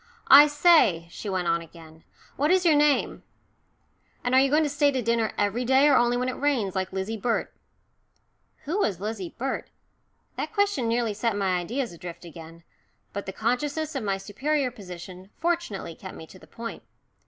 "I 0.29 0.47
say," 0.47 1.05
she 1.11 1.29
went 1.29 1.47
on 1.47 1.61
again, 1.61 2.03
"what 2.35 2.49
is 2.49 2.65
your 2.65 2.73
name? 2.73 3.21
And 4.23 4.33
are 4.33 4.41
you 4.41 4.49
going 4.49 4.63
to 4.63 4.67
stay 4.67 4.89
to 4.89 4.99
dinner 4.99 5.31
every 5.37 5.63
day, 5.63 5.87
or 5.87 5.95
only 5.95 6.17
when 6.17 6.27
it 6.27 6.41
rains, 6.41 6.73
like 6.73 6.91
Lizzie 6.91 7.17
Burt?" 7.21 7.53
Who 8.65 8.79
was 8.79 8.99
Lizzie 8.99 9.35
Burt? 9.37 9.69
That 10.37 10.53
question 10.53 10.87
nearly 10.87 11.13
set 11.13 11.35
my 11.37 11.55
ideas 11.59 11.93
adrift 11.93 12.25
again. 12.25 12.63
But 13.13 13.27
the 13.27 13.31
consciousness 13.31 13.93
of 13.93 14.01
my 14.03 14.17
superior 14.17 14.71
position 14.71 15.29
fortunately 15.37 15.93
kept 15.93 16.15
me 16.17 16.25
to 16.25 16.39
the 16.39 16.47
point. 16.47 16.81